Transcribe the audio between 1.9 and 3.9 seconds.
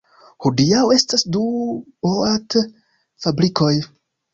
boat-fabrikoj.